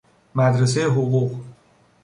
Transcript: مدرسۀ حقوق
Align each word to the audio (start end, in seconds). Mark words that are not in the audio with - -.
مدرسۀ 0.35 0.81
حقوق 0.83 1.31